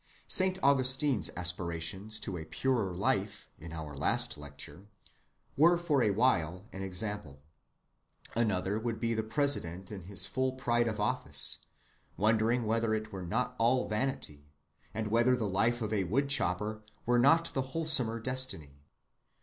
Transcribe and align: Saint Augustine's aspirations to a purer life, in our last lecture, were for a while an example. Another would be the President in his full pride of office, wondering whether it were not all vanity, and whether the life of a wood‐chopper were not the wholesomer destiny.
Saint 0.27 0.57
Augustine's 0.63 1.29
aspirations 1.37 2.19
to 2.19 2.35
a 2.35 2.43
purer 2.45 2.91
life, 2.95 3.47
in 3.59 3.71
our 3.71 3.95
last 3.95 4.35
lecture, 4.35 4.87
were 5.55 5.77
for 5.77 6.01
a 6.01 6.09
while 6.09 6.65
an 6.73 6.81
example. 6.81 7.39
Another 8.35 8.79
would 8.79 8.99
be 8.99 9.13
the 9.13 9.21
President 9.21 9.91
in 9.91 10.05
his 10.05 10.25
full 10.25 10.53
pride 10.53 10.87
of 10.87 10.99
office, 10.99 11.67
wondering 12.17 12.65
whether 12.65 12.95
it 12.95 13.13
were 13.13 13.21
not 13.21 13.53
all 13.59 13.87
vanity, 13.87 14.47
and 14.91 15.09
whether 15.09 15.37
the 15.37 15.47
life 15.47 15.83
of 15.83 15.93
a 15.93 16.05
wood‐chopper 16.05 16.81
were 17.05 17.19
not 17.19 17.53
the 17.53 17.61
wholesomer 17.73 18.19
destiny. 18.19 18.81